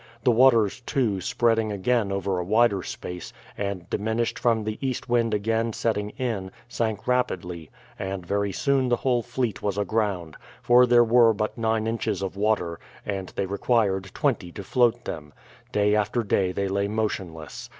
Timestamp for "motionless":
16.87-17.69